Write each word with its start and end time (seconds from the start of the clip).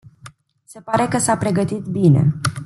Se 0.65 0.79
pare 0.81 1.07
că 1.07 1.17
s-a 1.17 1.37
pregătit 1.37 1.83
bine. 1.85 2.39